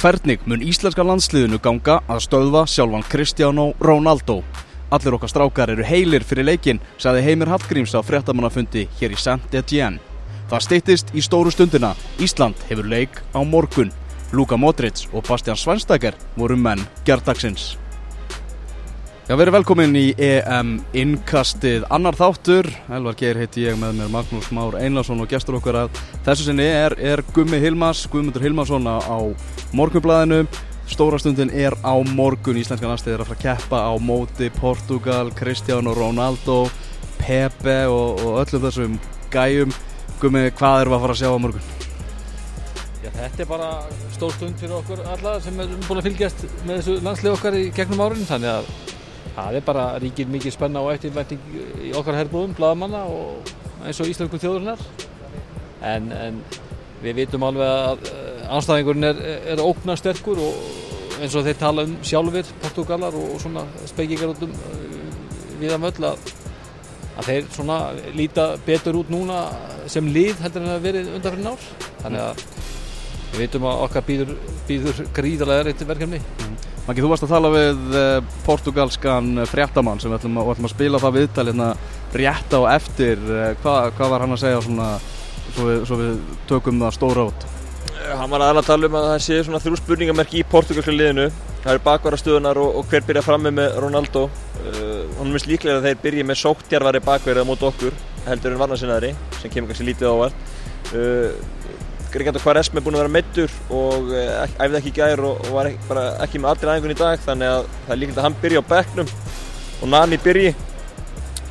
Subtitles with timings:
[0.00, 4.38] Hvernig mun íslenska landsliðinu ganga að stöðva sjálfan Cristiano Ronaldo?
[4.96, 10.00] Allir okkar strákar eru heilir fyrir leikin, sagði Heimir Hallgríms á fréttamannafundi hér í Saint-Étienne.
[10.48, 11.92] Það steyttist í stóru stundina.
[12.16, 13.92] Ísland hefur leik á morgun.
[14.32, 17.74] Luka Modric og Bastian Schweinsteiger voru menn gerðdagsins.
[19.30, 22.66] Já, verið velkomin í EM innkastið annar þáttur.
[22.90, 26.66] Elvar Geir heiti ég með mér Magnús Már Einlarsson og gestur okkar að þessu sinni
[26.66, 29.22] er, er Gummi Hilmas, Guðmundur Hilmarsson á
[29.78, 30.40] morgunblæðinu.
[30.90, 32.58] Stóra stundin er á morgun.
[32.58, 36.64] Íslenska landstið er að fara að keppa á móti Portugal, Cristiano Ronaldo,
[37.22, 39.78] Pepe og, og öllum þessum gæjum.
[40.18, 41.74] Gummi, hvað erum við að fara að sjá á morgun?
[42.98, 43.74] Já, þetta er bara
[44.10, 47.68] stór stund fyrir okkur alla sem erum búin að fylgjast með þessu landslið okkar í
[47.78, 48.89] gegnum árin þannig að
[49.36, 51.40] það er bara ríkir mikið spenna og eftirvænting
[51.86, 53.52] í okkar herrbúðum, bladamanna og
[53.86, 54.82] eins og íslensku þjóðurinnar
[55.86, 56.42] en, en
[57.00, 58.10] við vitum alveg að
[58.50, 59.22] anstæðingurinn er,
[59.54, 64.44] er óknar sterkur og eins og þeir tala um sjálfur, portugalar og svona spekingar út
[64.46, 64.54] um
[65.60, 66.30] viðan völl að,
[67.20, 67.78] að þeir svona
[68.16, 69.44] líta betur út núna
[69.90, 71.68] sem lið heldur en að verið undan fyrir nár
[72.00, 72.44] þannig að
[73.30, 74.34] við veitum að okkar býður,
[74.68, 76.22] býður gríðarlega reyndi verkefni
[76.90, 77.92] Maggi, þú varst að tala við
[78.42, 81.68] portugalskan fréttamann sem við ætlum að, ætlum að spila það viðtal hérna
[82.18, 83.20] rétt á eftir.
[83.60, 84.88] Hvað, hvað var hann að segja svona,
[85.52, 86.16] svo, við, svo við
[86.50, 87.46] tökum það stóra út?
[88.08, 91.28] Hann var aðalega að tala um að það sé svona þrjú spurningamerki í portugalska liðinu.
[91.60, 94.24] Það eru bakvarastöðunar og, og hver byrja frammi með Ronaldo.
[94.58, 97.94] Uh, hann minnst líklega að þeir byrja með sóktjarvari bakverða mot okkur
[98.26, 100.50] heldur en varnarsinnaðri sem kemur kannski lítið ávart
[100.98, 101.30] uh,
[102.10, 105.68] Gregando Quaresma er búin að vera meittur og æfði ekki í gær og, og var
[105.70, 105.94] ekki,
[106.24, 108.70] ekki með aldrei aðeingun í dag þannig að það er líkilegt að hann byrja á
[108.72, 109.12] bekknum
[109.80, 110.54] og Nani byrji.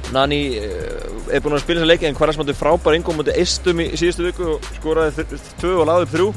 [0.10, 3.88] Nani er búin að spila þessa leiki en Quaresma er frábær yngum mútið eistum í
[3.94, 5.28] síðustu viku og skoraði
[5.62, 6.28] tvö og laði upp þrjú.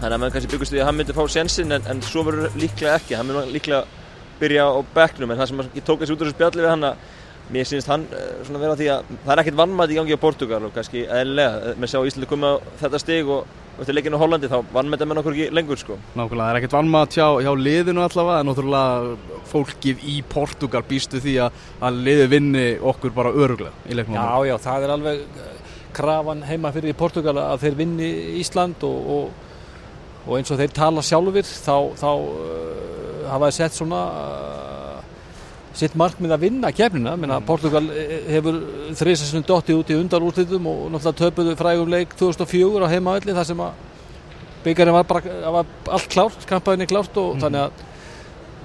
[0.00, 2.54] Þannig að mann kannski byggust því að hann myndi fá sensin en, en svo verður
[2.60, 3.16] líklega ekki.
[3.18, 3.84] Hann myndi líklega
[4.40, 6.88] byrja á bekknum en það sem ég tók þessi út úr þessu spjalli við hann
[6.88, 7.08] að
[7.50, 8.06] mér finnst hann
[8.46, 11.74] svona vera því að það er ekkert vannmætt í gangi á Portugal og kannski eðlilega
[11.80, 15.08] með sjá Íslandi koma á þetta stig og eftir leikinu á Hollandi þá vannmætt er
[15.08, 15.96] með nokkur ekki lengur sko.
[16.18, 21.20] Nákvæmlega, það er ekkert vannmætt hjá, hjá liðinu allavega en náttúrulega fólkið í Portugal býstu
[21.22, 24.18] því að, að liði vinni okkur bara öruglega í leiknum.
[24.20, 25.22] Já, já, það er alveg
[25.96, 29.48] krafan heima fyrir í Portugal að þeir vinni Ísland og, og,
[30.26, 34.02] og eins og þeir tala sjálfur þá, þá uh, hafa þeir sett svona
[35.76, 37.44] sitt markmið að vinna kefnina mm.
[37.46, 37.84] Portugal
[38.30, 38.58] hefur
[38.98, 43.62] þrýsastunum dottið út í undarúrlitum og náttúrulega töpuðu frægum leik 2004 á heimavelli þar sem
[43.62, 43.86] að
[44.64, 47.44] byggjarinn var, bara, var allt klárt, kampaðinni klárt og mm.
[47.44, 47.86] þannig að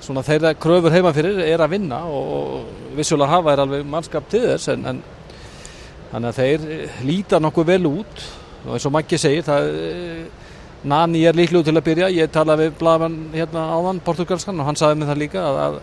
[0.05, 2.65] svona þeirra kröfur heima fyrir er að vinna og
[2.97, 5.03] vissulega hafa er alveg mannskap til þess en, en
[6.11, 8.25] þannig að þeir líta nokkuð vel út
[8.65, 9.69] og eins og Maggi segir það
[10.85, 14.77] Nani er líkluð til að byrja ég talaði við blaman hérna áðan portugalskan og hann
[14.77, 15.79] sagði mig það líka að, að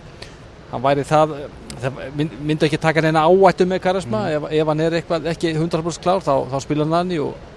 [0.73, 1.35] hann væri það,
[1.83, 4.37] það myndi ekki taka neina áættu með Karisma mm.
[4.37, 7.51] ef, ef hann er eitthvað ekki 100% klár þá, þá spila hann hann og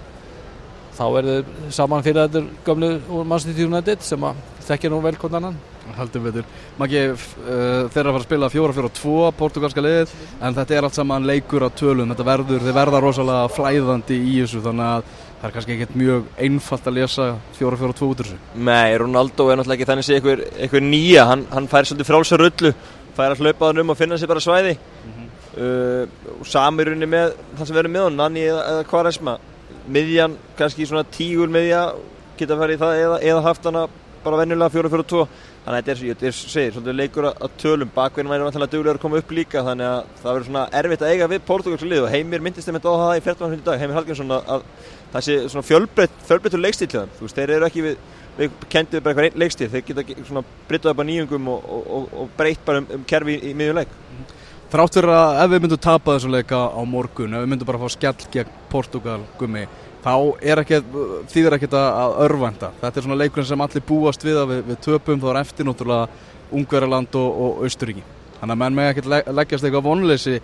[0.95, 5.49] þá er þau saman fyrir þetta gömlu úr mannstíðjúnættið sem að þekkja nú vel konan
[5.49, 5.63] hann
[5.95, 6.45] Haldum veitur.
[6.79, 10.97] Maggi, uh, þeir eru að fara að spila 4-4-2 portugalska liðið en þetta er allt
[10.97, 15.47] saman leikur á tölun þetta verður, þeir verða rosalega flæðandi í þessu þannig að það
[15.47, 18.41] er kannski ekkert mjög einfalt að lesa 4-4-2 út úr þessu.
[18.57, 20.19] Nei, Ronaldo er náttúrulega ekki þannig að sé
[20.65, 22.41] einhver nýja, hann, hann fær svolítið frálsa
[23.15, 24.77] rullu fær að hlaupa hann um og finna sér bara svæði.
[25.05, 25.27] Mm -hmm.
[25.63, 26.07] uh,
[26.39, 29.37] og samirunni með það sem verður með hann, Nanni eða, eða Quaresma.
[29.87, 31.93] Miðjan, kannski svona tígur miðja
[32.37, 33.87] geta farið í það eða, eða haft hana
[34.23, 35.27] bara venjulega 4-4-2
[35.65, 37.89] þannig að þetta er, er segir, svolítið leikur að tölum.
[37.95, 41.11] Bakverðin væri vantilega duglegur að koma upp líka þannig að það verður svona erfitt að
[41.11, 43.63] eiga við portugalsku lið og Heimir myndist þeim þetta á það í 14.
[43.65, 44.61] dag Heimir Hallgrímsson að, að
[45.13, 45.67] það sé svona
[46.27, 47.97] fjölbreyttur leikstíl það þú veist, þeir eru ekki við
[48.37, 52.07] við kendum bara eitthvað leikstíl, þeir geta svona brittað upp á nýjungum og, og, og,
[52.23, 53.93] og breytt bara um, um kerfi í, í miðjuleik
[54.75, 57.79] Þrátt fyrir að ef við myndum tapa þessu leika á morgun, ef við myndum bara
[57.79, 59.67] fá skell gegn Portugal gummi
[60.05, 60.13] þá
[60.43, 60.79] er ekki,
[61.31, 62.71] þýðir ekkert að örvænta.
[62.81, 65.69] Þetta er svona leikurinn sem allir búast við að við, við töpum þá er eftir
[65.69, 68.03] náttúrulega Ungverðarland og, og Austuríki.
[68.39, 70.35] Þannig að menn með ekkert leggjast eitthvað vonleysi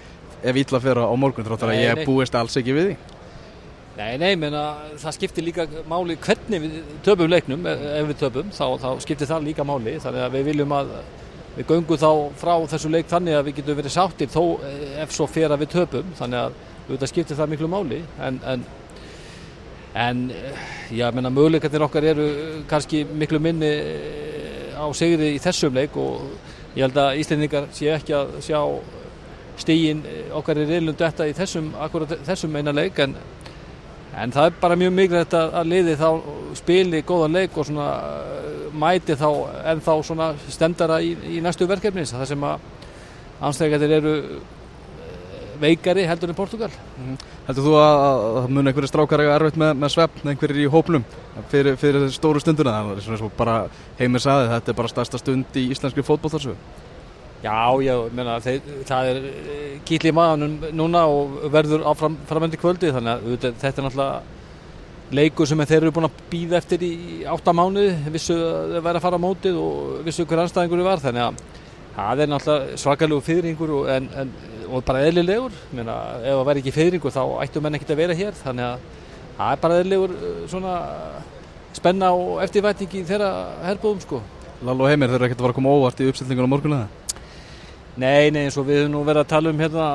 [0.42, 3.11] ef ítla fyrir á morgun þrátt að ég búist alls ekki við því.
[4.01, 4.62] Nei, nei, menna
[4.98, 9.45] það skiptir líka máli hvernig við töpum leiknum, ef við töpum, þá, þá skiptir það
[9.45, 9.94] líka máli.
[10.01, 10.94] Þannig að við viljum að
[11.57, 12.09] við göngum þá
[12.42, 14.44] frá þessu leik þannig að við getum verið sáttir þó
[15.03, 16.13] ef svo fer að við töpum.
[16.18, 16.56] Þannig að
[16.88, 18.69] þetta skiptir það miklu máli, en, en
[19.92, 20.31] en
[20.89, 22.27] já, menna möguleikarnir okkar eru
[22.69, 23.71] kannski miklu minni
[24.71, 26.31] á segri í þessum leik og
[26.77, 28.62] ég held að Íslendingar sé ekki að sjá
[29.59, 30.00] stígin
[30.39, 33.18] okkar er reylund þetta í þessum, akkurat þessum eina leik en,
[34.18, 36.08] en það er bara mjög mikilvægt að, að liði þá
[36.60, 39.28] spili góðan leik og svona uh, mæti þá
[39.72, 42.66] en þá svona stemdara í, í næstu verkefni það sem að
[43.42, 44.42] anslegatir eru uh,
[45.62, 46.72] veikari heldur en Portugal
[47.48, 50.69] Heldur þú að að það mun einhverju strákar eiga erfitt með, með svefn, einhverjir í
[50.72, 51.06] hópnum
[51.50, 52.75] fyrir, fyrir stóru stunduna?
[52.78, 53.56] Það er svona eins og bara
[53.98, 56.56] heimir saði, þetta er bara stærsta stund í íslenski fótbolltarsögu.
[57.41, 59.23] Já, já, menna, þeir, það er
[59.88, 64.39] kýll í maðanum núna og verður áfram framöndi kvöldi þannig að auðvitað, þetta er náttúrulega
[65.17, 66.91] leikur sem þeir eru búin að býða eftir í
[67.27, 71.25] átta mánuði, vissu að væri að fara á mótið og vissu hver anstæðingur var þannig
[71.25, 71.41] að
[71.95, 74.35] það er náttúrulega svakalegu fyrringur og, en, en,
[74.69, 78.21] og bara eðlilegur menna, ef það væri ekki fyrringur þá ættu menn ekkert að vera
[78.21, 78.88] hér þannig að
[79.41, 80.15] það er bara eðlilegur
[80.53, 80.77] svona
[81.73, 83.33] spenna og eftirvæting í þeirra
[83.65, 84.23] herbúðum sko.
[84.61, 87.00] Lalo Heimir, þeir eru ekkert að fara að koma óvart í uppstillingunum morgunlega?
[87.99, 89.85] Nei, nei, eins og við höfum nú verið að tala um hérna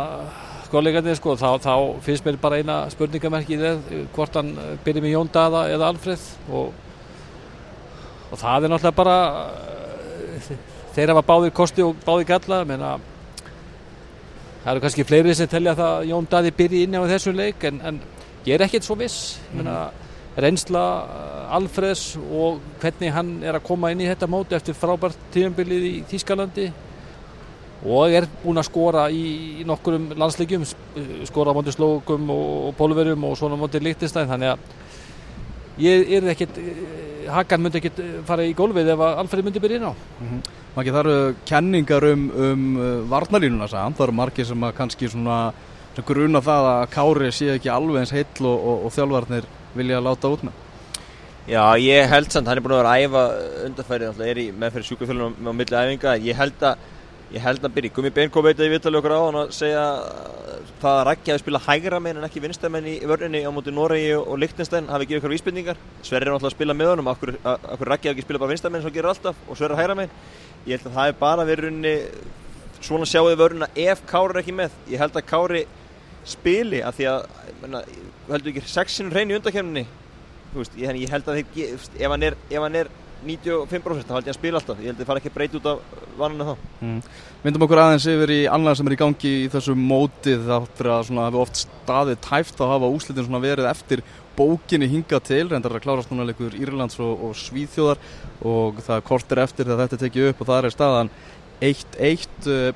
[0.69, 1.73] kollegarnir sko, þá, þá
[2.05, 4.51] finnst mér bara eina spurningamerki í þeir hvort hann
[4.85, 6.75] byrjir með Jón Dada eða Alfred og,
[8.29, 9.17] og það er náttúrulega bara
[10.93, 12.93] þeir hafa báðir kosti og báðir galla menna
[14.65, 17.65] það eru kannski fleiri sem telja það að Jón Dadi byrji inn á þessu leik
[17.71, 18.03] en, en
[18.45, 19.87] ég er ekkert svo viss menna,
[20.37, 20.85] reynsla
[21.57, 25.95] Alfreds og hvernig hann er að koma inn í þetta móti eftir frábært tíðanbilið í
[26.11, 26.75] Þískalandi
[27.85, 30.65] og er búinn að skora í nokkurum landsleikjum
[31.29, 34.59] skora á móti slókum og pólverum og svona móti líktistæð þannig að
[35.85, 36.61] ég er ekkert
[37.27, 39.93] Hakan myndi ekkert fara í gólfið ef Alfred myndi byrja inn á.
[39.93, 40.51] Mm -hmm.
[40.77, 42.65] Maki, það eru kenningar um, um
[43.11, 45.53] varnalínuna samt, það eru margir sem að kannski svona
[45.97, 49.45] sem gruna það að Kári sé ekki alveg eins heill og, og, og þjálfarnir
[49.75, 50.53] vilja láta út með.
[51.49, 53.23] Já, ég held samt, hann er búin að vera að æfa
[53.67, 56.77] undarfærið, alltaf er í meðferði sjúkufjölunum á milli æfinga, ég held að
[57.35, 59.85] ég held að byrja, Gumi Benko veit að ég vitali okkur á hann að segja
[60.81, 64.13] það að Rækki hafi spilað hægra menn en ekki vinstamenn í vörninni á móti Noregi
[64.19, 65.81] og Lichtenstein hafi gefið okkur vísbendingar.
[66.07, 67.11] Sverri er náttúrulega að spila með honum.
[67.13, 70.15] Okkur, Rækki hafi ekki spilað bara vinstamenn sem hann gerir alltaf og Sverri hægra menn
[70.67, 71.95] ég held að það er bara verið runni
[72.79, 74.81] svona sjáuði vörnina ef Kári er ekki með.
[74.93, 75.67] Ég held að Kári
[76.27, 77.27] spili af því að
[77.63, 77.83] menna,
[78.31, 79.87] heldur ekki sexinu hrein í undakefninni
[80.79, 82.91] ég, held að ef hann er, ef hann er
[83.25, 84.83] 95% þá held ég að spila alltaf.
[84.83, 86.69] Ég held að það fara ekki breyt út af vanuna þá.
[86.83, 87.01] Mm.
[87.45, 91.11] Myndum okkur aðeins yfir í annað sem er í gangi í þessu móti þáttur að
[91.11, 94.05] það hefur oft staðið tæft að hafa úslitin verið eftir
[94.37, 98.01] bókinni hinga til reyndar að klárast núna leikur Írlands og, og Svíþjóðar
[98.45, 101.13] og það kortir eftir þegar þetta tekið upp og það er staðan
[101.65, 102.67] 1-1 uh,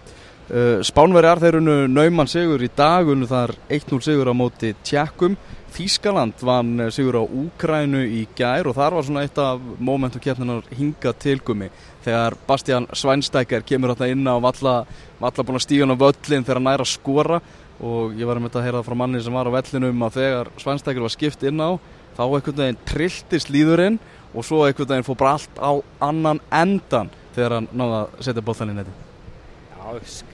[0.49, 5.37] uh, Spánverjar þeir unnu naumann sigur í dag unnu þar 1-0 sigur á móti Tjekkum
[5.71, 10.67] Þískaland vann sigur á Úkrænu í gær og þar var svona eitt af mómentum keppninar
[10.75, 11.71] hinga tilgumi
[12.05, 14.75] þegar Bastian Svænstækjar kemur hérna inn á valla,
[15.21, 17.41] valla búin að stíga á völlin þegar hann næra að skora.
[17.81, 20.51] Og ég var um þetta að heyra frá manni sem var á vellinum að þegar
[20.61, 21.71] Svænstækjar var skipt inn á
[22.17, 24.01] þá einhvern veginn trilltist líðurinn
[24.35, 25.73] og svo einhvern veginn fór bara allt á
[26.11, 29.10] annan endan þegar hann náða að setja bóttan í neti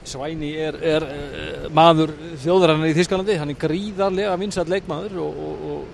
[0.06, 2.12] Svæni er, er uh, maður
[2.42, 5.84] þjóðarannar í Þísklandi hann er gríðarlega vinsat leikmaður og, og, og,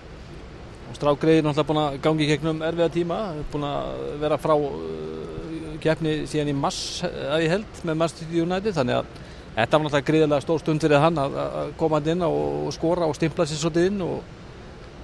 [0.88, 3.18] og strákgreðir náttúrulega búin að gangi gegnum erfiða tíma.
[3.52, 8.76] Búin að vera frá uh, keppni síðan í mass að ég held með Manchester United.
[8.78, 9.12] Þannig að
[9.56, 13.18] þetta var náttúrulega gríðarlega stór stund fyrir hann að, að koma inn og skora og
[13.18, 14.24] stimpla sér svolítið inn og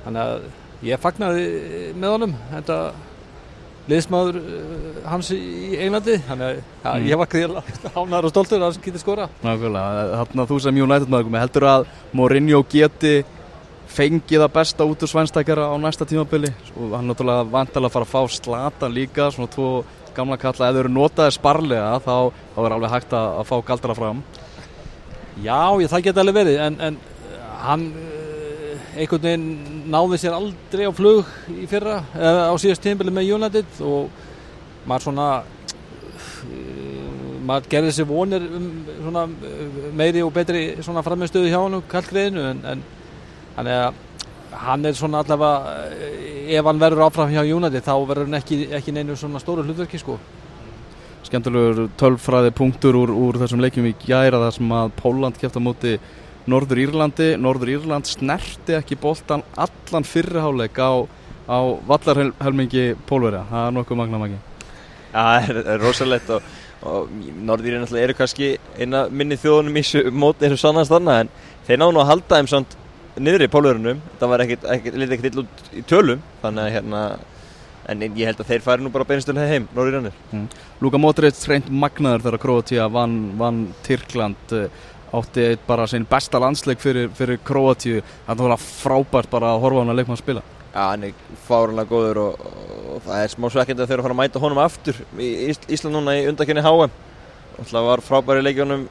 [0.06, 1.46] þannig að ég fagnaði
[1.98, 2.34] með honum.
[2.54, 2.78] Þetta
[3.88, 6.18] liðsmaður uh, hans í Englandi.
[6.28, 7.08] Þannig að mm.
[7.08, 11.12] ég var gríðilega hánar og stoltur að hans geti skora Nákvæmlega, þarna þú sem United
[11.12, 13.14] maður heldur að Mourinho geti
[13.88, 16.50] fengið það besta út úr svænstækjara á næsta tímabili?
[16.76, 19.70] Og hann náttúrulega vantilega að fara að fá slata líka svona tvo
[20.16, 22.16] gamla kalla, ef þau eru notaði sparlega þá,
[22.54, 24.22] þá er alveg hægt að, að fá galdra fram.
[25.38, 26.98] Já, ég, það geti alveg verið en, en
[27.62, 27.84] hann
[28.96, 33.80] einhvern veginn náði sér aldrei á flug í fyrra, eða á síðast tímbili með United
[33.84, 34.08] og
[34.88, 35.28] maður svona
[37.48, 38.68] maður gerði sér vonir um
[38.98, 39.24] svona
[39.96, 42.82] meiri og betri svona framistuðu hjá hann kallgreðinu en, en
[43.56, 43.94] hann er,
[44.64, 45.76] hann er svona allavega
[46.58, 50.00] ef hann verður áfram hjá United þá verður hann ekki, ekki neinu svona stóru hlutverki
[50.00, 50.18] sko.
[51.28, 55.60] Skemmtilegur tölfræði punktur úr, úr þessum leikjum í gæra þar sem að Póland kæft á
[55.60, 55.98] móti
[56.48, 61.04] Norður Írlandi, Norður Írland snerti ekki boltan allan fyrriháleik á,
[61.48, 64.38] á vallarhelmingi pólverja, það er nokkuð magna magi
[65.12, 66.50] Já, það er rosalegt og,
[66.88, 71.32] og Norður Írlandi eru kannski eina minni þjóðunum í móti eins og sannast þarna en
[71.68, 72.78] þeir náðu að halda þeim samt
[73.18, 77.02] niður í pólverjunum, það var ekkert, ekkert, ekkert út í tölum, þannig að hérna
[77.88, 80.44] en ég held að þeir færi nú bara beinstöldið heim, Norður Írlandir mm.
[80.84, 84.54] Luka Modric reynd magnaður þegar Kroatia vann, vann Tyrkland
[85.16, 89.82] átti eitt bara sinn besta landsleik fyrir, fyrir Kroatíu það var frábært bara að horfa
[89.82, 90.44] hann að leikmann spila.
[90.68, 92.48] Já, hann er fárunlega góður og,
[92.94, 95.28] og það er smá svekkend að þeir eru að fara að mæta honum aftur í
[95.48, 96.96] Ís Ísland núna í undakynni HM
[97.58, 98.84] Það var frábæri leikjónum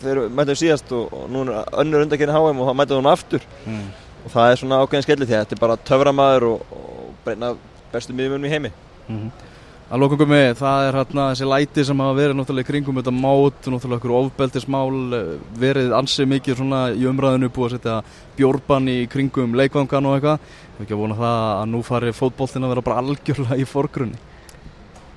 [0.00, 3.44] þeir mættum síðast og, og núna önnur undakynni HM og það mættum honum aftur.
[3.66, 3.88] Mm.
[4.26, 7.52] og það er svona ákveðin skelli því að þetta er bara töframæður og, og breyna
[7.92, 8.70] bestu miðjumönum í heimi.
[9.06, 9.45] Mm -hmm.
[9.86, 13.68] Að lókungum með, það er hérna þessi læti sem hafa verið náttúrulega kringum þetta mát,
[13.70, 15.28] náttúrulega okkur ofbeldismál, eh,
[15.62, 17.94] verið ansið mikið svona í umræðinu búið að setja
[18.34, 20.42] bjórban í kringum leikvangan og eitthvað.
[20.42, 23.68] Við erum ekki að vona það að nú fari fótbóltinn að vera bara algjörlega í
[23.76, 24.18] forgrunni.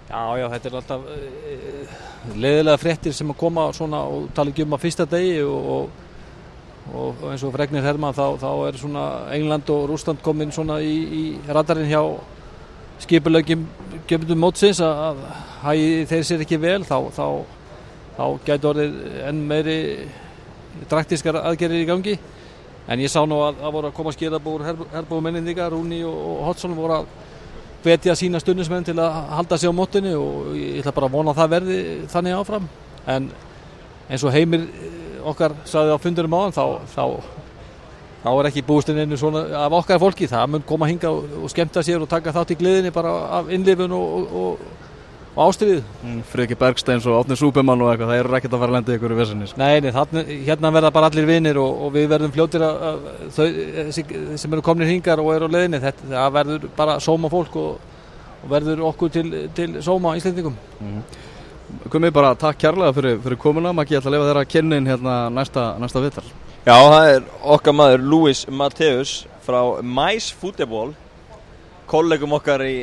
[0.09, 1.99] Já, já, þetta er alltaf uh,
[2.37, 5.89] leðilega fréttir sem að koma svona og tala ekki um að fyrsta degi og,
[6.93, 10.77] og, og eins og fregnir Herman þá, þá er svona England og Rúsland komin svona
[10.77, 12.03] í, í radarinn hjá
[13.03, 13.63] skipulögjum
[14.09, 15.21] gefnum mótsins að
[15.63, 17.25] hægi þeir sér ekki vel þá, þá,
[18.17, 19.77] þá gæti orðið enn meiri
[20.89, 22.19] draktískar aðgerir í gangi.
[22.89, 26.45] En ég sá nú að það voru að koma skilabúr herbúum mennindiga, Rúni og, og
[26.47, 27.09] Hotsson voru að
[27.83, 31.35] betja sína stundismenn til að halda sig á mótunni og ég ætla bara að vona
[31.35, 31.77] að það verði
[32.11, 32.65] þannig áfram.
[33.07, 33.29] En
[34.09, 34.65] eins og heimir
[35.29, 36.65] okkar saði á fundurum áðan þá,
[36.95, 37.03] þá
[38.23, 41.39] þá er ekki búistinn einu svona af okkar fólki, það mun koma að hinga og,
[41.43, 44.63] og skemta sér og taka þátt í gliðinni bara af innlifun og, og,
[45.35, 45.83] og ástriðið.
[46.03, 48.97] Mm, Freki Bergsteins og Átni Súpemann og eitthvað, það eru ekkert að fara að lenda
[48.97, 49.47] ykkur í vissinni.
[49.47, 49.61] Sko.
[49.61, 53.07] Nei, nei þarna, hérna verða bara allir vinnir og við verðum fljóttir að,
[53.37, 53.47] þau
[53.93, 58.51] sem eru komnir hingar og eru á leðinni, þetta, það verður bara sóma fólk og
[58.51, 60.59] verður okkur til, til sóma íslendingum.
[60.83, 61.01] Mm.
[61.93, 65.17] Komið bara takk kærlega fyrir, fyrir komuna, maður ekki ætla að lefa þeirra kynnin hérna
[65.31, 66.29] næsta, næsta vittar.
[66.65, 69.13] Já, það er okkar maður Luis Mateus
[69.45, 70.91] frá Mais Football
[71.89, 72.75] kollegum okkar í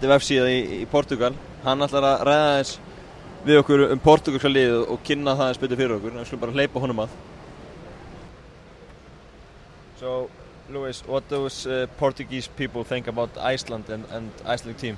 [0.00, 1.34] DVF-síða í, í Portugal.
[1.64, 2.78] Hann ætlar að ræða þess
[3.44, 6.14] við okkur um portugalska lið og kynna það að spilja fyrir okkur.
[6.14, 7.16] Við skulum bara hleypa honum að.
[9.98, 10.14] So,
[10.70, 14.96] Luis, what does uh, Portuguese people think about Iceland and, and Icelandic team?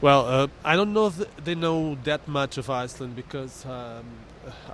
[0.00, 4.04] Well, uh, I don't know if they know that much of Iceland because um,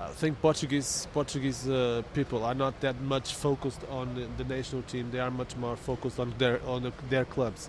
[0.01, 5.11] I think Portuguese Portuguese uh, people are not that much focused on the, national team.
[5.11, 7.69] They are much more focused on their on the, their clubs.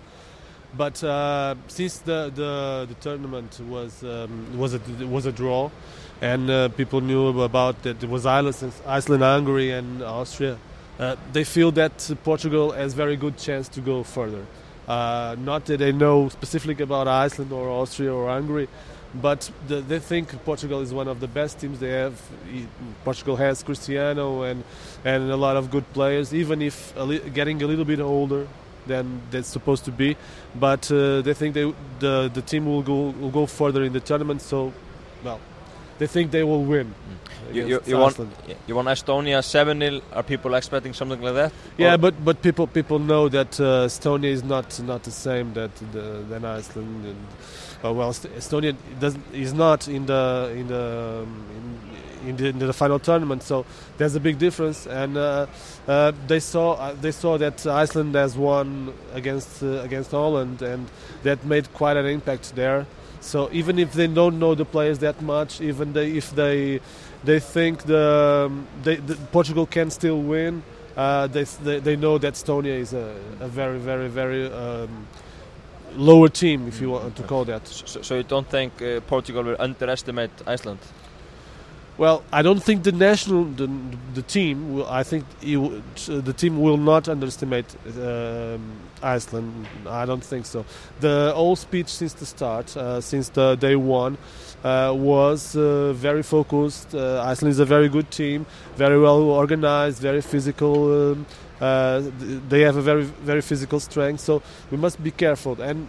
[0.74, 5.70] But uh, since the, the, the tournament was um, was a was a draw,
[6.20, 10.58] and uh, people knew about that it was Iceland, Iceland, Hungary, and Austria,
[10.98, 14.46] uh, they feel that Portugal has very good chance to go further.
[14.88, 18.68] Uh, not that they know specifically about Iceland or Austria or Hungary,
[19.14, 22.20] but the, they think Portugal is one of the best teams they have.
[23.04, 24.64] Portugal has Cristiano and
[25.04, 28.46] and a lot of good players, even if a li- getting a little bit older
[28.86, 30.16] than they're supposed to be.
[30.54, 34.00] But uh, they think they the the team will go will go further in the
[34.00, 34.40] tournament.
[34.40, 34.72] So,
[35.22, 35.40] well,
[36.02, 36.88] they think they will win.
[36.88, 37.54] Mm.
[37.54, 38.18] You, you, you want
[38.66, 41.52] you want Estonia seven 0 Are people expecting something like that?
[41.78, 41.98] Yeah, or?
[41.98, 46.24] but but people people know that uh, Estonia is not not the same that the,
[46.28, 47.06] than Iceland.
[47.06, 47.26] And,
[47.84, 51.44] uh, well, Estonia doesn't is not in the in the um,
[52.24, 53.66] in, in, the, in, the, final tournament, so
[53.98, 54.86] there's a big difference.
[54.86, 55.46] And uh,
[55.86, 60.88] uh, they saw uh, they saw that Iceland has won against uh, against Holland, and
[61.22, 62.86] that made quite an impact there.
[63.22, 66.80] So even if they don't know the players that much, even they, if they
[67.24, 70.62] they think the, um, they, the Portugal can still win,
[70.96, 75.06] uh, they, they, they know that Estonia is a, a very very very um,
[75.96, 77.66] lower team, if you want to call that.
[77.68, 80.80] So, so you don't think uh, Portugal will underestimate Iceland?
[81.98, 83.70] Well, I don't think the national the,
[84.14, 84.74] the team.
[84.74, 87.66] Will, I think you, the team will not underestimate
[88.00, 88.62] um,
[89.02, 89.66] Iceland.
[89.86, 90.64] I don't think so.
[91.00, 94.16] The whole speech since the start, uh, since the day one,
[94.64, 96.94] uh, was uh, very focused.
[96.94, 98.46] Uh, Iceland is a very good team,
[98.76, 101.12] very well organized, very physical.
[101.12, 101.26] Um,
[101.60, 102.02] uh,
[102.48, 105.60] they have a very very physical strength, so we must be careful.
[105.60, 105.86] And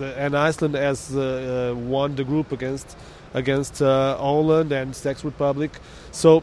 [0.00, 2.96] and Iceland has uh, uh, won the group against
[3.34, 5.70] against Holland and Czech Republic,
[6.12, 6.42] so.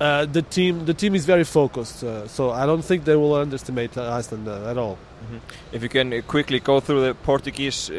[0.00, 3.34] Uh, the team the team is very focused, uh, so I don't think they will
[3.34, 4.96] underestimate Iceland uh, at all.
[4.96, 5.74] Mm -hmm.
[5.76, 7.92] If you can quickly go through the Portuguese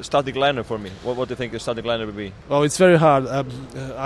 [0.00, 2.32] starting lineup for me, what, what do you think the starting lineup will be?
[2.48, 3.26] Oh, it's very hard.
[3.26, 3.46] Um,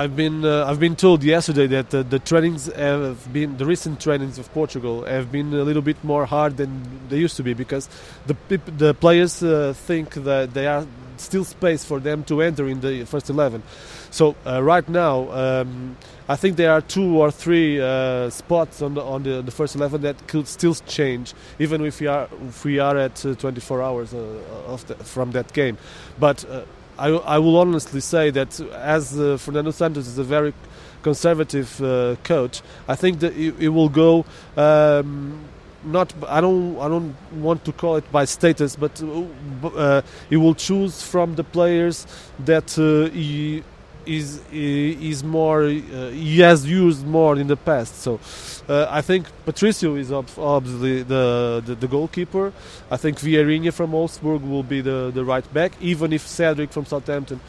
[0.03, 4.47] I've been I've been told yesterday that the trainings have been the recent trainings of
[4.55, 6.71] Portugal have been a little bit more hard than
[7.09, 7.89] they used to be because
[8.27, 8.35] the
[8.79, 9.43] the players
[9.87, 10.85] think that they are
[11.23, 13.62] still space for them to enter in the first eleven.
[14.11, 15.31] So right now.
[15.31, 15.97] Um,
[16.29, 19.75] I think there are two or three uh, spots on the on the, the, first
[19.75, 23.83] eleven that could still change, even if we are if we are at uh, 24
[23.83, 25.76] hours uh, the, from that game.
[26.21, 26.62] But uh,
[26.99, 30.55] I, I will honestly say that as uh, Fernando Santos is a very
[31.02, 32.62] conservative uh, coach.
[32.87, 34.25] I think that it, it will go.
[34.57, 35.41] Um,
[35.85, 40.55] not I don't I don't want to call it by status, but uh, he will
[40.55, 42.07] choose from the players
[42.45, 43.65] that uh, he
[44.07, 48.03] is is more uh, he has used more in the past.
[48.03, 48.21] So
[48.69, 52.53] uh, I think Patricio is obviously the, the, the goalkeeper.
[52.91, 56.87] I think Vieirinha from Wolfsburg will be the the right back, even if Cedric from
[56.87, 57.41] Southampton.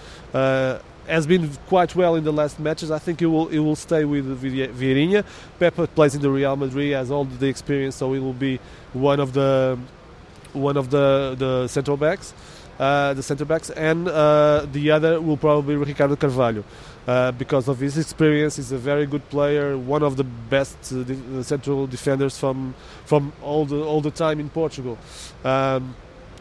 [1.07, 2.91] Uh, has been quite well in the last matches.
[2.91, 5.23] I think he will he will stay with Vieirinha.
[5.59, 8.59] Pepe plays in the Real Madrid, has all the experience, so he will be
[8.93, 9.77] one of the
[10.53, 12.33] one of the the central backs,
[12.79, 16.63] uh, the centre backs, and uh, the other will probably be Ricardo Carvalho.
[17.05, 21.03] Uh, because of his experience, he's a very good player, one of the best uh,
[21.03, 22.73] de- central defenders from
[23.05, 24.97] from all the all the time in Portugal.
[25.43, 25.95] Um,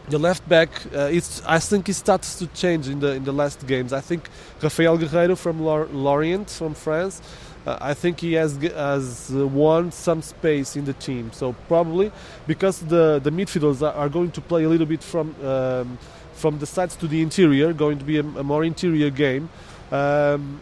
[0.09, 1.11] the left back, uh,
[1.45, 3.93] I think it starts to change in the in the last games.
[3.93, 4.29] I think
[4.61, 7.21] Rafael Guerreiro from Lorient from France,
[7.65, 11.31] uh, I think he has has won some space in the team.
[11.31, 12.11] So probably
[12.47, 15.97] because the the midfielders are, are going to play a little bit from um,
[16.33, 19.49] from the sides to the interior, going to be a, a more interior game.
[19.91, 20.59] Um,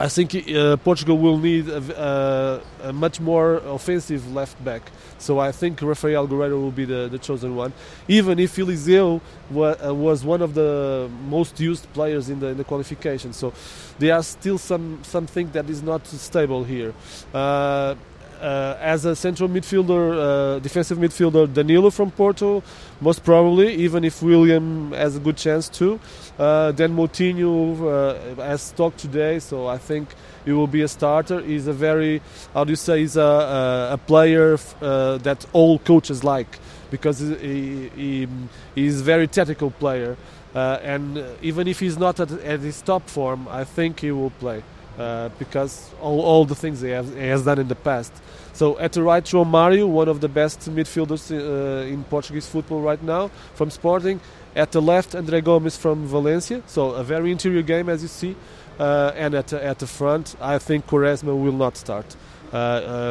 [0.00, 4.90] I think uh, Portugal will need a, a, a, much more offensive left back.
[5.18, 7.74] So I think Rafael Guerreiro will be the, the chosen one.
[8.08, 12.56] Even if Eliseu wa- uh, was one of the most used players in the, in
[12.56, 13.34] the qualification.
[13.34, 13.52] So
[13.98, 16.94] there are still some something that is not stable here.
[17.34, 17.94] Uh,
[18.40, 22.62] uh, as a central midfielder, uh, defensive midfielder, Danilo from Porto,
[23.00, 26.00] most probably, even if William has a good chance too.
[26.38, 30.08] Uh, then Moutinho uh, has talked today, so I think
[30.44, 31.40] he will be a starter.
[31.40, 32.22] He's a very,
[32.54, 36.58] how do you say, he's a, a, player uh, that all coaches like
[36.90, 38.28] because he, he,
[38.74, 40.16] he's a very tactical player.
[40.54, 44.30] Uh, and even if he's not at, at his top form, I think he will
[44.30, 44.64] play.
[45.00, 48.12] Uh, because all, all the things he has, he has, done in the past.
[48.52, 52.82] So at the right, João Mario, one of the best midfielders uh, in Portuguese football
[52.82, 54.20] right now from Sporting.
[54.54, 56.62] At the left, André Gomes from Valencia.
[56.66, 58.36] So a very interior game, as you see.
[58.78, 62.14] Uh, and at, at the front, I think Quaresma will not start.
[62.52, 62.56] Uh,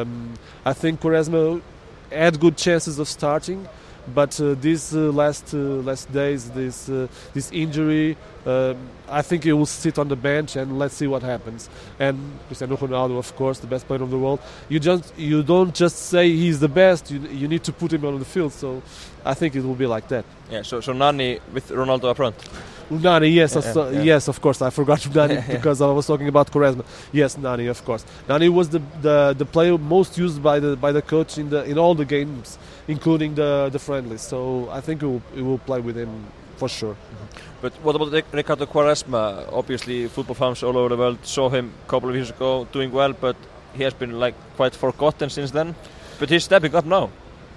[0.06, 1.60] um, I think Quaresma
[2.12, 3.68] had good chances of starting,
[4.14, 6.86] but uh, these last last days, this
[7.34, 8.76] this injury, um,
[9.08, 11.68] I think he will sit on the bench and let's see what happens.
[11.98, 14.40] And Cristiano Ronaldo, of course, the best player of the world.
[14.68, 17.10] You just you don't just say he's the best.
[17.10, 18.52] You you need to put him on the field.
[18.52, 18.82] So
[19.24, 20.24] I think it will be like that.
[20.50, 20.62] Yeah.
[20.62, 22.36] So so Nani with Ronaldo up front.
[22.90, 24.02] Nani, yes, yeah, yeah.
[24.02, 24.60] yes, of course.
[24.60, 26.84] I forgot Nani because I was talking about Quaresma.
[27.12, 28.04] Yes, Nani, of course.
[28.28, 31.62] Nani was the, the the player most used by the by the coach in the
[31.64, 34.22] in all the games, including the the friendlies.
[34.22, 36.26] So I think we will, we will play with him
[36.60, 36.94] for sure.
[36.94, 37.60] Mm-hmm.
[37.62, 39.20] But what about Ricardo Quaresma?
[39.52, 42.92] Obviously, football fans all over the world saw him a couple of years ago doing
[42.92, 43.36] well, but
[43.76, 45.74] he has been like quite forgotten since then.
[46.18, 47.10] But he's stepping up now.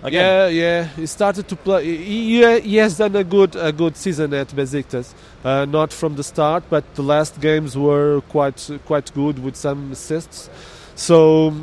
[0.03, 0.21] Again.
[0.21, 0.83] Yeah, yeah.
[0.99, 1.85] He started to play.
[1.85, 5.13] He, he has done a good a good season at Besiktas.
[5.43, 9.93] Uh, not from the start, but the last games were quite quite good with some
[9.93, 10.49] assists.
[10.95, 11.53] So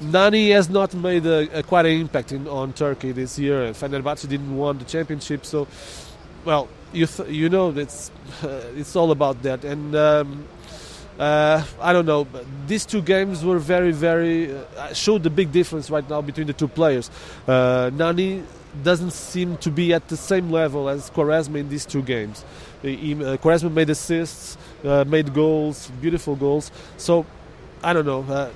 [0.00, 3.72] Nani has not made a, a quite an impact in, on Turkey this year.
[3.72, 5.66] Fenerbahce didn't win the championship, so
[6.46, 8.10] well, you th- you know it's
[8.42, 9.94] uh, it's all about that and.
[9.94, 10.48] Um,
[11.18, 12.24] uh, I don't know.
[12.24, 16.46] But these two games were very, very uh, showed the big difference right now between
[16.46, 17.10] the two players.
[17.48, 18.42] Uh, Nani
[18.82, 22.44] doesn't seem to be at the same level as Quaresma in these two games.
[22.82, 26.70] He, uh, Quaresma made assists, uh, made goals, beautiful goals.
[26.98, 27.24] So
[27.82, 28.22] I don't know.
[28.22, 28.50] Uh,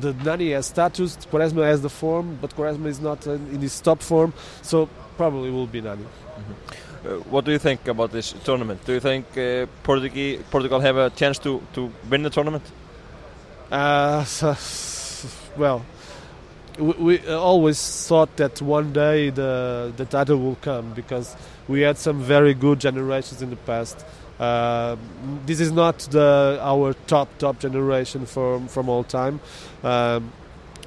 [0.00, 4.02] the Nani has status, Quaresma has the form, but Quaresma is not in his top
[4.02, 4.32] form.
[4.62, 6.02] So probably will be Nani.
[6.04, 6.87] Mm-hmm.
[7.04, 8.84] Uh, what do you think about this tournament?
[8.84, 12.64] Do you think uh, Portugal, Portugal have a chance to, to win the tournament?
[13.70, 14.56] Uh, so,
[15.56, 15.84] well,
[16.78, 22.20] we, always thought that one day the the title will come because we had some
[22.20, 24.04] very good generations in the past.
[24.38, 24.96] Uh,
[25.44, 29.40] this is not the our top top generation from from all time.
[29.82, 30.32] Um,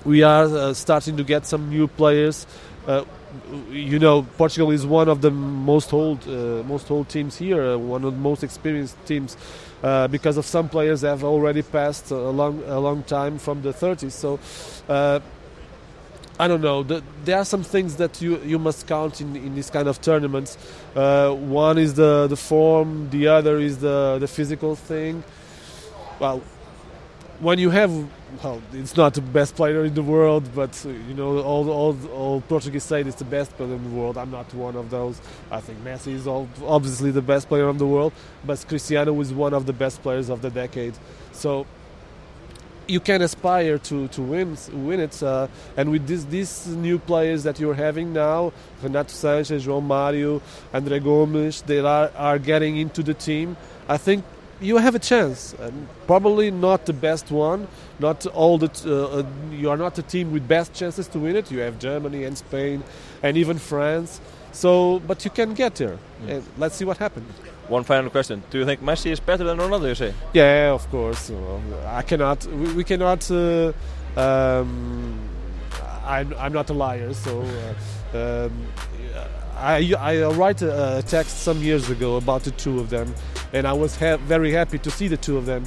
[0.05, 2.47] we are uh, starting to get some new players.
[2.87, 3.03] Uh,
[3.69, 7.77] you know, Portugal is one of the most old, uh, most old teams here, uh,
[7.77, 9.37] one of the most experienced teams,
[9.83, 13.73] uh, because of some players have already passed a long, a long time from the
[13.73, 14.11] 30s.
[14.11, 14.39] So,
[14.89, 15.19] uh,
[16.39, 16.81] I don't know.
[16.81, 20.01] The, there are some things that you you must count in in this kind of
[20.01, 20.57] tournaments.
[20.95, 25.23] Uh, one is the the form, the other is the the physical thing.
[26.19, 26.41] Well,
[27.39, 27.91] when you have
[28.43, 31.97] well, it's not the best player in the world, but uh, you know, all all
[32.11, 34.17] all Portuguese say it's the best player in the world.
[34.17, 35.21] I'm not one of those.
[35.51, 38.13] I think Messi is all, obviously the best player in the world,
[38.45, 40.93] but Cristiano is one of the best players of the decade.
[41.33, 41.65] So
[42.87, 45.21] you can aspire to, to win win it.
[45.21, 50.41] Uh, and with this, these new players that you're having now, Renato Sanchez, João Mario,
[50.73, 53.55] André Gomes, they are, are getting into the team.
[53.87, 54.23] I think
[54.61, 55.53] you have a chance.
[55.59, 57.67] And probably not the best one.
[57.99, 61.19] Not all the t- uh, uh, you are not a team with best chances to
[61.19, 61.51] win it.
[61.51, 62.83] You have Germany and Spain
[63.23, 64.21] and even France.
[64.53, 65.97] So, but you can get there.
[66.27, 67.31] And let's see what happens.
[67.67, 68.43] One final question.
[68.49, 70.13] Do you think Messi is better than Ronaldo, you say?
[70.33, 71.29] Yeah, of course.
[71.29, 72.45] Well, I cannot.
[72.45, 73.29] We, we cannot.
[73.31, 73.71] Uh,
[74.17, 75.17] um,
[76.03, 77.41] I'm, I'm not a liar, so.
[78.13, 78.67] Uh, um,
[79.55, 83.13] I, I write a, a text some years ago about the two of them,
[83.53, 85.65] and I was ha- very happy to see the two of them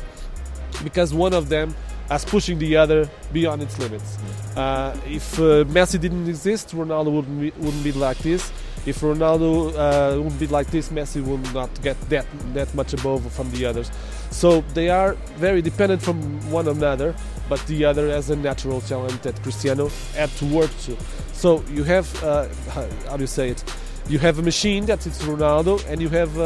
[0.83, 1.75] because one of them
[2.11, 4.19] is pushing the other beyond its limits.
[4.57, 8.53] Uh, if uh, Messi didn't exist, Ronaldo wouldn't be, wouldn't be like this.
[8.87, 13.31] If Ronaldo uh, wouldn't be like this, Messi would not get that that much above
[13.33, 13.91] from the others.
[14.31, 16.19] So they are very dependent from
[16.51, 17.15] one another,
[17.49, 20.97] but the other has a natural talent that Cristiano had to work to.
[21.33, 23.65] So you have uh, how how do you say it?
[24.07, 26.39] You have a machine that is Ronaldo, and you have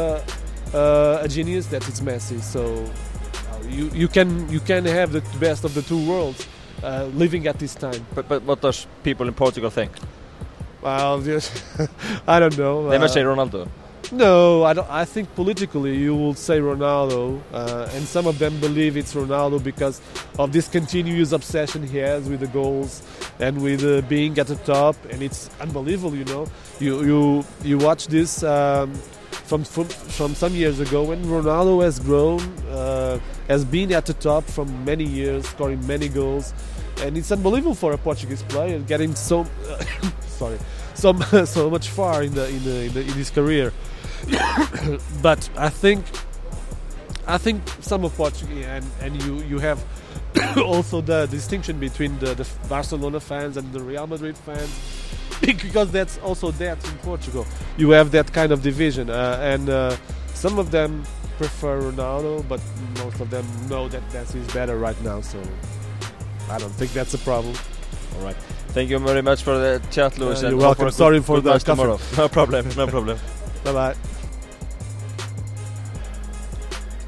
[0.73, 2.41] uh, a genius that is Messi.
[2.41, 6.47] So uh, you you can you can have the best of the two worlds
[6.83, 8.05] uh, living at this time.
[8.15, 9.91] But, but what does people in Portugal think?
[10.81, 11.51] Well, just,
[12.27, 12.89] I don't know.
[12.89, 13.67] They must Uh, say Ronaldo.
[14.11, 14.89] No, I don't.
[14.89, 19.61] I think politically you will say Ronaldo, uh, and some of them believe it's Ronaldo
[19.63, 20.01] because
[20.39, 23.03] of this continuous obsession he has with the goals
[23.39, 26.15] and with uh, being at the top, and it's unbelievable.
[26.17, 26.47] You know,
[26.79, 28.93] you you you watch this um,
[29.49, 34.13] from, from from some years ago when Ronaldo has grown, uh, has been at the
[34.13, 36.53] top for many years, scoring many goals,
[37.01, 39.47] and it's unbelievable for a Portuguese player getting so
[40.27, 40.59] sorry
[40.93, 41.13] so
[41.45, 43.73] so much far in the in the in, the, in his career.
[45.23, 46.05] but I think
[47.25, 49.83] I think some of Portuguese and, and you you have
[50.57, 54.98] also the distinction between the, the Barcelona fans and the Real Madrid fans
[55.41, 57.45] because that's also that in Portugal
[57.77, 59.95] you have that kind of division uh, and uh,
[60.33, 61.03] some of them
[61.37, 62.61] prefer Ronaldo but
[63.03, 65.39] most of them know that Messi is better right now so
[66.49, 67.55] I don't think that's a problem
[68.17, 68.35] All right.
[68.73, 70.43] Thank you very much for the chat, Lewis.
[70.43, 70.85] Uh, you're welcome.
[70.85, 71.99] good- Sorry for good the tomorrow.
[72.17, 73.17] No problem, no problem.
[73.63, 73.95] bye bye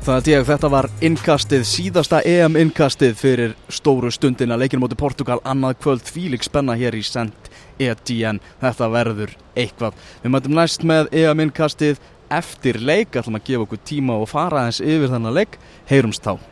[0.01, 5.75] Það að ég, þetta var innkastið, síðasta EM-innkastið fyrir stóru stundina leikinu móti Portugal annað
[5.83, 7.40] kvöld þvílik spenna hér í Sent
[7.88, 8.41] ETN.
[8.62, 10.00] Þetta verður eitthvað.
[10.24, 14.82] Við mætum næst með EM-innkastið eftir leik, ætlum að gefa okkur tíma og fara eins
[14.84, 15.60] yfir þennan leik.
[15.91, 16.50] Heyrumst þá.